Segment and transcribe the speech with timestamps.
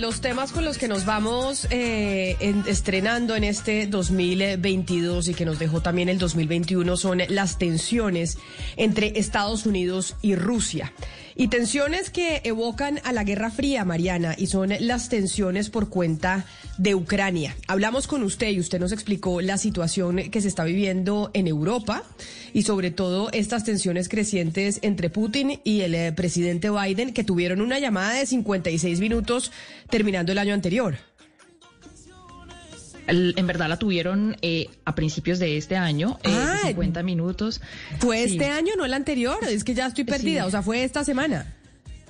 [0.00, 5.58] los temas con los que nos vamos eh, estrenando en este 2022 y que nos
[5.58, 8.38] dejó también el 2021 son las tensiones
[8.76, 10.94] entre Estados Unidos y Rusia.
[11.36, 16.46] Y tensiones que evocan a la Guerra Fría, Mariana, y son las tensiones por cuenta
[16.78, 17.54] de Ucrania.
[17.66, 22.04] Hablamos con usted y usted nos explicó la situación que se está viviendo en Europa
[22.52, 27.60] y sobre todo estas tensiones crecientes entre Putin y el eh, presidente Biden que tuvieron
[27.60, 29.52] una llamada de 56 minutos
[29.88, 30.98] terminando el año anterior
[33.10, 37.60] en verdad la tuvieron eh, a principios de este año, eh, 50 minutos.
[37.98, 39.38] ¿Fue este año, no el anterior?
[39.48, 41.54] Es que ya estoy perdida, o sea, fue esta semana.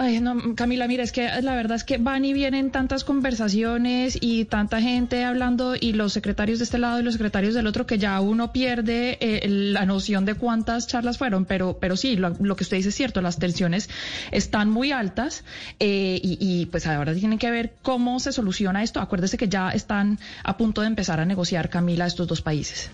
[0.00, 4.16] Ay, no, Camila, mira, es que la verdad es que van y vienen tantas conversaciones
[4.20, 7.84] y tanta gente hablando y los secretarios de este lado y los secretarios del otro
[7.84, 12.36] que ya uno pierde eh, la noción de cuántas charlas fueron, pero, pero sí, lo,
[12.36, 13.90] que usted dice es cierto, las tensiones
[14.30, 15.42] están muy altas
[15.80, 19.00] eh, y, y, pues ahora tienen que ver cómo se soluciona esto.
[19.00, 22.88] Acuérdese que ya están a punto de empezar a negociar, Camila, estos dos países.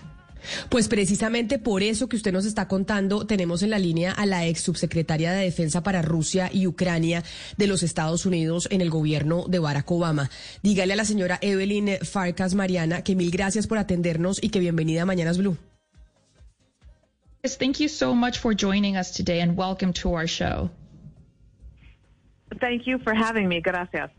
[0.69, 4.45] Pues precisamente por eso que usted nos está contando, tenemos en la línea a la
[4.45, 7.23] ex subsecretaria de Defensa para Rusia y Ucrania
[7.57, 10.29] de los Estados Unidos en el gobierno de Barack Obama.
[10.63, 15.03] Dígale a la señora Evelyn Farkas Mariana que mil gracias por atendernos y que bienvenida
[15.03, 15.57] a Mañanas Blue.
[17.59, 20.69] thank you so much for joining us today and welcome to our show.
[22.59, 23.61] Thank you for having me.
[23.61, 24.09] Gracias.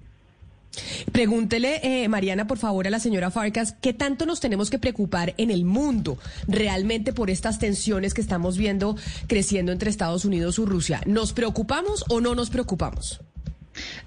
[1.12, 5.34] Pregúntele, eh, Mariana, por favor, a la señora Farcas, ¿qué tanto nos tenemos que preocupar
[5.38, 10.64] en el mundo realmente por estas tensiones que estamos viendo creciendo entre Estados Unidos y
[10.64, 11.00] Rusia?
[11.06, 13.20] ¿Nos preocupamos o no nos preocupamos?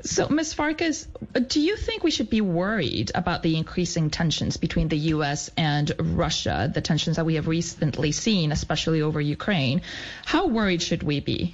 [0.01, 0.53] So, Ms.
[0.53, 1.07] Farkas,
[1.47, 5.51] do you think we should be worried about the increasing tensions between the U.S.
[5.57, 9.81] and Russia, the tensions that we have recently seen, especially over Ukraine?
[10.25, 11.53] How worried should we be?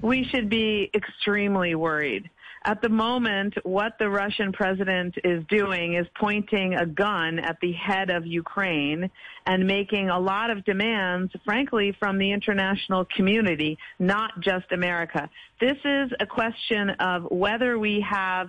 [0.00, 2.30] We should be extremely worried.
[2.66, 7.72] At the moment, what the Russian president is doing is pointing a gun at the
[7.72, 9.10] head of Ukraine
[9.44, 15.28] and making a lot of demands, frankly, from the international community, not just America.
[15.60, 18.48] This is a question of whether we have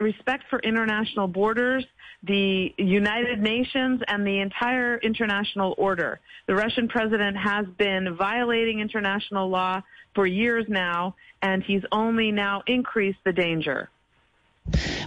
[0.00, 1.84] respect for international borders,
[2.22, 6.20] the United Nations, and the entire international order.
[6.46, 9.82] The Russian president has been violating international law
[10.14, 13.88] for years now, and he's only now increased the danger.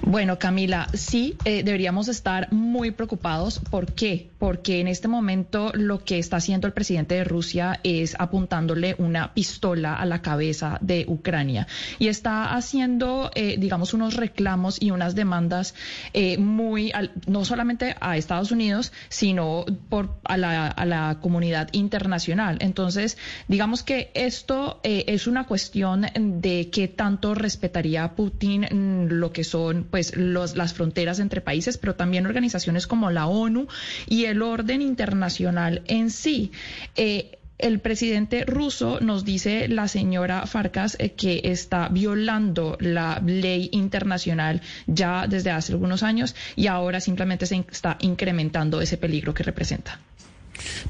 [0.03, 3.59] Bueno, Camila, sí, eh, deberíamos estar muy preocupados.
[3.59, 4.30] ¿Por qué?
[4.41, 9.35] Porque en este momento lo que está haciendo el presidente de Rusia es apuntándole una
[9.35, 11.67] pistola a la cabeza de Ucrania
[11.99, 15.75] y está haciendo, eh, digamos, unos reclamos y unas demandas
[16.13, 16.91] eh, muy,
[17.27, 22.57] no solamente a Estados Unidos, sino por, a, la, a la comunidad internacional.
[22.61, 29.43] Entonces, digamos que esto es una cuestión de qué tanto respetaría Putin mm, lo que
[29.43, 33.67] son pues los, las fronteras entre países, pero también organizaciones como la ONU
[34.07, 36.51] y el orden internacional en sí.
[36.95, 43.69] Eh, el presidente ruso nos dice la señora Farkas eh, que está violando la ley
[43.71, 49.43] internacional ya desde hace algunos años y ahora simplemente se está incrementando ese peligro que
[49.43, 49.99] representa.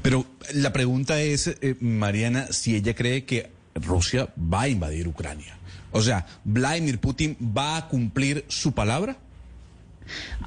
[0.02, 5.56] Pero la pregunta es, eh, Mariana, si ella cree que Rusia va a invadir Ucrania.
[5.92, 9.16] O sea, Vladimir Putin va a cumplir su palabra.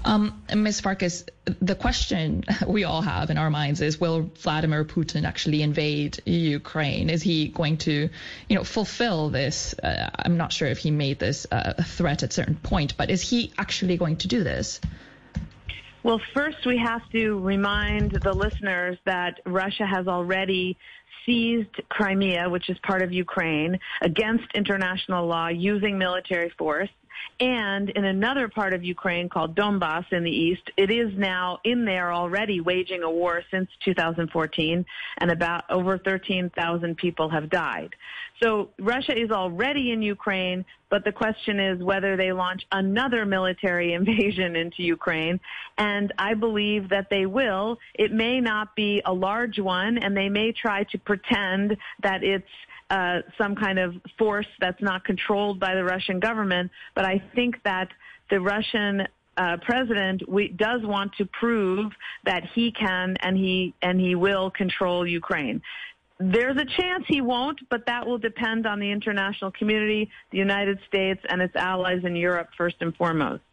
[0.04, 0.82] Um, Ms.
[0.82, 6.22] Farkas, the question we all have in our minds is, will Vladimir Putin actually invade
[6.26, 7.10] Ukraine?
[7.10, 8.10] Is he going to,
[8.50, 9.74] you know, fulfill this?
[9.74, 12.98] Uh, I'm not sure if he made this uh, a threat at a certain point,
[12.98, 14.80] but is he actually going to do this?
[16.04, 20.78] Well, first we have to remind the listeners that Russia has already
[21.26, 26.90] seized Crimea, which is part of Ukraine, against international law using military force.
[27.40, 31.84] And in another part of Ukraine called Donbass in the east, it is now in
[31.84, 34.86] there already waging a war since 2014,
[35.18, 37.96] and about over 13,000 people have died.
[38.42, 43.92] So Russia is already in Ukraine, but the question is whether they launch another military
[44.00, 45.42] invasion into Ukraine.
[45.78, 47.80] And I believe that they will.
[47.96, 52.48] It may not be a large one, and they may try to pretend that it's
[52.90, 56.72] uh, some kind of force that's not controlled by the Russian government.
[56.94, 57.90] But I think that
[58.30, 59.06] the Russian
[59.36, 61.92] uh, president we, does want to prove
[62.24, 65.62] that he can and he and he will control Ukraine.
[66.18, 70.80] There's a chance he won't, but that will depend on the international community, the United
[70.88, 73.44] States, and its allies in Europe first and foremost.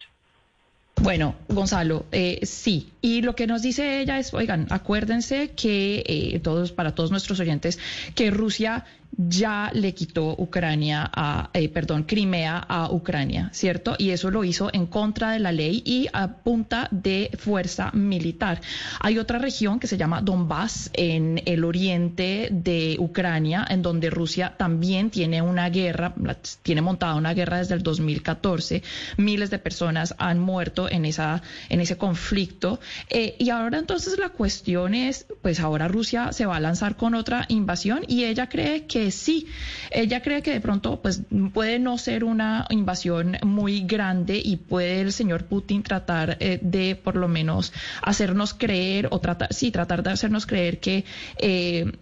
[1.03, 2.93] Bueno, Gonzalo, eh, sí.
[3.01, 7.41] Y lo que nos dice ella es, oigan, acuérdense que eh, todos, para todos nuestros
[7.41, 7.81] oyentes,
[8.15, 8.85] que Rusia
[9.17, 13.95] ya le quitó Ucrania a, eh, perdón, Crimea a Ucrania, ¿cierto?
[13.99, 18.61] Y eso lo hizo en contra de la ley y a punta de fuerza militar.
[19.01, 24.55] Hay otra región que se llama Donbass en el oriente de Ucrania, en donde Rusia
[24.57, 26.15] también tiene una guerra,
[26.63, 28.83] tiene montada una guerra desde el 2014.
[29.19, 32.81] Miles de personas han muerto en esa, en ese conflicto.
[33.11, 37.15] Eh, y ahora entonces la cuestión es, pues ahora Rusia se va a lanzar con
[37.15, 39.47] otra invasión y ella cree que sí,
[39.91, 41.23] ella cree que de pronto pues
[41.53, 46.97] puede no ser una invasión muy grande y puede el señor Putin tratar eh, de
[46.97, 47.73] por lo menos
[48.03, 51.05] hacernos creer o tratar, sí, tratar de hacernos creer que
[51.39, 51.93] eh,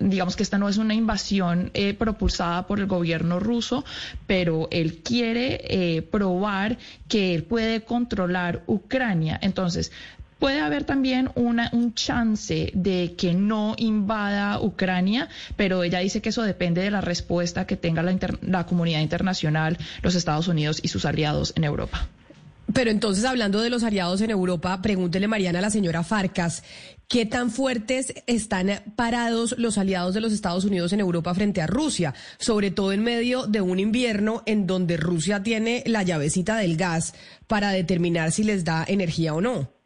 [0.00, 3.84] digamos que esta no es una invasión eh, propulsada por el gobierno ruso,
[4.26, 6.78] pero él quiere probar
[7.08, 9.38] que él puede controlar Ucrania.
[9.42, 9.92] Entonces,
[10.40, 16.30] puede haber también una, un chance de que no invada Ucrania, pero ella dice que
[16.30, 20.88] eso depende de la respuesta que tenga la, la comunidad internacional, los Estados Unidos y
[20.88, 22.08] sus aliados en Europa.
[22.72, 26.62] Pero entonces, hablando de los aliados en Europa, pregúntele, Mariana, a la señora Farcas,
[27.08, 31.66] ¿qué tan fuertes están parados los aliados de los Estados Unidos en Europa frente a
[31.66, 32.14] Rusia?
[32.38, 37.14] Sobre todo en medio de un invierno en donde Rusia tiene la llavecita del gas
[37.48, 39.79] para determinar si les da energía o no.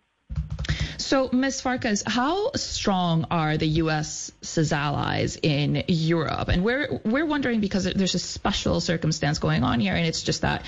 [0.97, 1.61] So, Ms.
[1.61, 6.49] Farkas, how strong are the U.S.'s allies in Europe?
[6.49, 10.43] And we're we're wondering because there's a special circumstance going on here, and it's just
[10.43, 10.65] that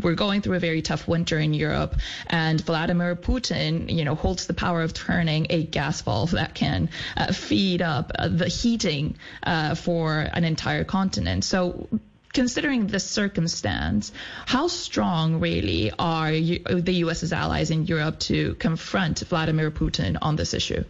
[0.00, 1.94] we're going through a very tough winter in Europe,
[2.26, 6.90] and Vladimir Putin, you know, holds the power of turning a gas valve that can
[7.16, 11.44] uh, feed up uh, the heating uh, for an entire continent.
[11.44, 11.88] So
[12.34, 14.12] considering the circumstance,
[14.44, 20.36] how strong really are you, the U.S.'s allies in Europe to confront Vladimir Putin on
[20.36, 20.84] this issue?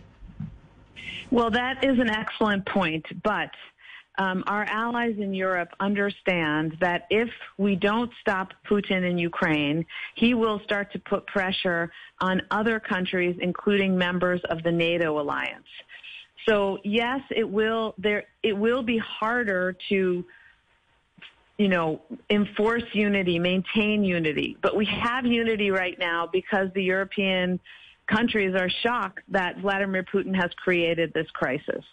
[1.30, 3.50] Well, that is an excellent point, but
[4.16, 10.34] um, our allies in Europe understand that if we don't stop Putin in Ukraine, he
[10.34, 11.90] will start to put pressure
[12.20, 15.66] on other countries, including members of the NATO alliance.
[16.48, 20.24] So yes, it will there it will be harder to
[21.58, 24.56] you know, enforce unity, maintain unity.
[24.60, 27.60] But we have unity right now because the European
[28.06, 31.84] countries are shocked that Vladimir Putin has created this crisis.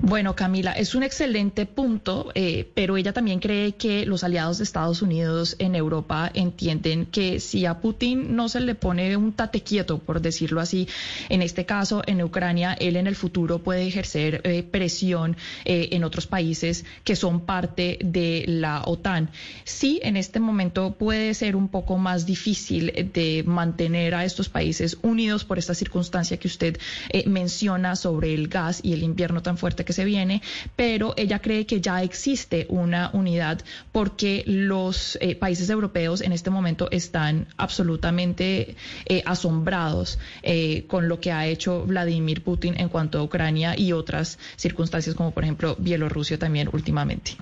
[0.00, 4.64] Bueno, Camila, es un excelente punto, eh, pero ella también cree que los aliados de
[4.64, 9.60] Estados Unidos en Europa entienden que si a Putin no se le pone un tate
[9.62, 10.86] quieto, por decirlo así,
[11.28, 16.04] en este caso en Ucrania, él en el futuro puede ejercer eh, presión eh, en
[16.04, 19.30] otros países que son parte de la OTAN.
[19.64, 24.96] Sí, en este momento puede ser un poco más difícil de mantener a estos países
[25.02, 26.78] unidos por esta circunstancia que usted
[27.26, 30.42] menciona sobre el gas y el invierno tan fuerte que se viene,
[30.76, 36.50] pero ella cree que ya existe una unidad porque los eh, países europeos en este
[36.50, 38.76] momento están absolutamente
[39.06, 43.92] eh, asombrados eh, con lo que ha hecho Vladimir Putin en cuanto a Ucrania y
[43.92, 47.38] otras circunstancias como por ejemplo Bielorrusia también últimamente.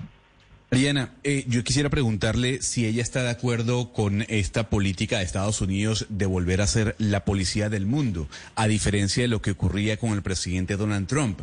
[0.69, 5.61] Mariana, eh, yo quisiera preguntarle si ella está de acuerdo con esta política de Estados
[5.61, 9.95] Unidos de volver a ser la policía del mundo, a diferencia de lo que ocurría
[9.95, 11.39] con el presidente Donald Trump.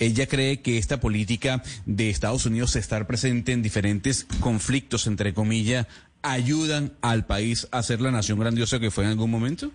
[0.00, 5.86] Ella cree que esta política de Estados Unidos, estar presente en diferentes conflictos, entre comillas,
[6.22, 9.70] ayudan al país a ser la nación grandiosa que fue en algún momento.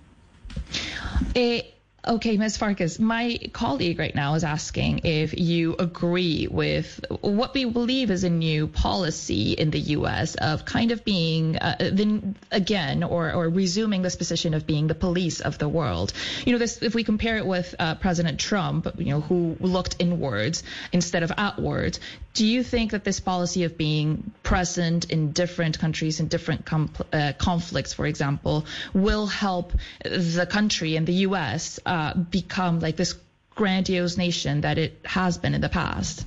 [1.35, 2.55] Eh, Okay, Ms.
[2.55, 8.23] Farkas, my colleague right now is asking if you agree with what we believe is
[8.23, 10.35] a new policy in the U.S.
[10.35, 14.95] of kind of being, uh, then again, or, or resuming this position of being the
[14.95, 16.13] police of the world.
[16.45, 19.97] You know, this, if we compare it with uh, President Trump, you know, who looked
[19.99, 20.63] inwards
[20.93, 21.99] instead of outwards,
[22.33, 26.93] do you think that this policy of being present in different countries and different com-
[27.11, 29.73] uh, conflicts, for example, will help
[30.05, 31.79] the country and the U.S.
[31.89, 33.15] Uh, become like this
[33.55, 36.23] grandiose nation that it has been in the past?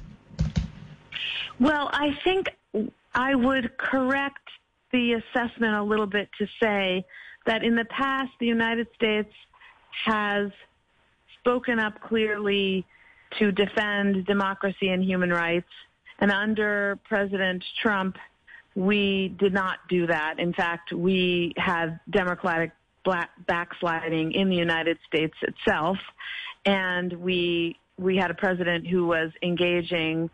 [1.60, 2.48] Well, I think
[3.14, 4.48] I would correct
[4.90, 7.04] the assessment a little bit to say
[7.46, 9.32] that in the past, the United States
[10.04, 10.50] has
[11.38, 12.84] spoken up clearly
[13.38, 15.70] to defend democracy and human rights
[16.18, 18.16] and under President Trump,
[18.74, 20.38] we did not do that.
[20.38, 22.72] In fact, we had democratic
[23.46, 25.98] backsliding in the United States itself,
[26.64, 30.30] and we we had a president who was engaging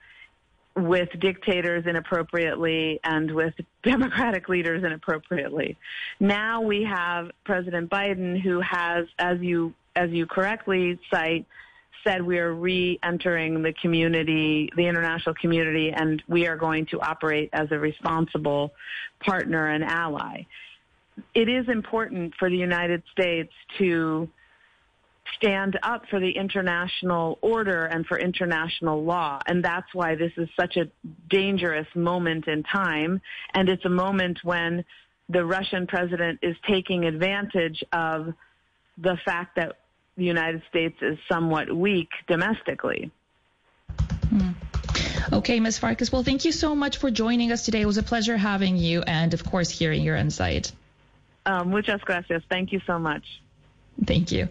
[0.77, 5.77] with dictators inappropriately and with democratic leaders inappropriately.
[6.21, 11.47] Now we have President Biden who has as you as you correctly cite
[12.05, 17.51] said we are re-entering the community, the international community, and we are going to operate
[17.53, 18.73] as a responsible
[19.19, 20.45] partner and ally.
[21.35, 24.29] It is important for the United States to
[25.37, 29.39] stand up for the international order and for international law.
[29.47, 30.89] And that's why this is such a
[31.29, 33.21] dangerous moment in time.
[33.55, 34.85] And it's a moment when
[35.29, 38.35] the Russian president is taking advantage of
[38.97, 39.77] the fact that
[40.17, 43.11] the United States is somewhat weak domestically.
[44.31, 44.51] Hmm.
[45.33, 45.79] Okay, Ms.
[45.79, 46.11] Farkas.
[46.11, 47.83] Well, thank you so much for joining us today.
[47.83, 50.73] It was a pleasure having you and, of course, hearing your insight.
[51.49, 52.43] Um, muchas gracias.
[52.49, 53.25] Thank you so much.
[54.05, 54.49] Thank you.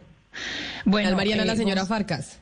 [0.85, 2.39] Bueno, Mariana, eh, la señora Farcas.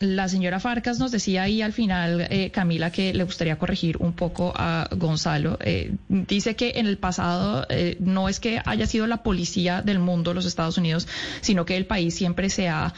[0.00, 4.12] La señora Farcas nos decía ahí al final, eh, Camila, que le gustaría corregir un
[4.12, 5.58] poco a Gonzalo.
[5.60, 9.98] Eh, dice que en el pasado eh, no es que haya sido la policía del
[9.98, 11.08] mundo, los Estados Unidos,
[11.40, 12.94] sino que el país siempre se ha,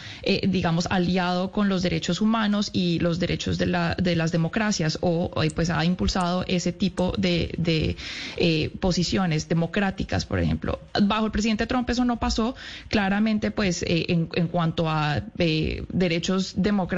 [0.47, 5.31] digamos, aliado con los derechos humanos y los derechos de, la, de las democracias o
[5.55, 10.81] pues ha impulsado ese tipo de, de posiciones democráticas, por ejemplo.
[11.03, 12.55] Bajo el presidente Trump eso no pasó.
[12.89, 16.90] Claramente, pues en, en cuanto a derechos democráticos,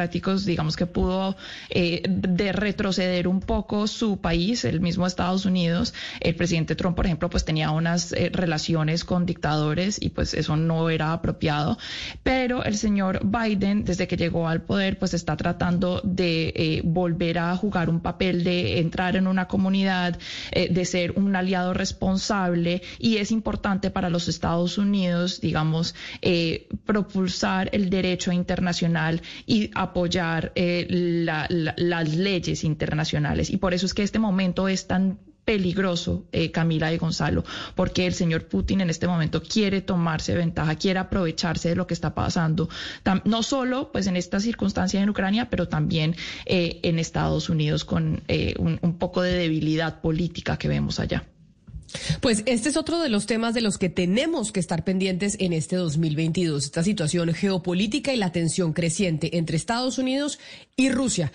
[0.44, 1.36] digamos que pudo
[1.70, 5.94] eh, de retroceder un poco su país, el mismo Estados Unidos.
[6.20, 10.56] El presidente Trump, por ejemplo, pues tenía unas eh, relaciones con dictadores y pues eso
[10.56, 11.78] no era apropiado.
[12.22, 17.38] Pero el señor Biden, desde que llegó al poder, pues está tratando de eh, volver
[17.38, 20.18] a jugar un papel de entrar en una comunidad,
[20.52, 25.94] de ser un aliado responsable y es importante para los Estados Unidos, digamos,
[26.84, 33.50] propulsar el derecho internacional y apoyar eh, las leyes internacionales.
[33.50, 38.06] Y por eso es que este momento es tan peligroso, eh, Camila y Gonzalo, porque
[38.06, 42.14] el señor Putin en este momento quiere tomarse ventaja, quiere aprovecharse de lo que está
[42.14, 42.68] pasando,
[43.24, 46.14] no solo pues en esta circunstancia en Ucrania, pero también
[46.46, 51.24] eh, en Estados Unidos con un poco de debilidad política que vemos allá.
[52.20, 55.52] Pues este es otro de los temas de los que tenemos que estar pendientes en
[55.52, 60.38] este 2022, esta situación geopolítica y la tensión creciente entre Estados Unidos
[60.76, 61.30] y Rusia.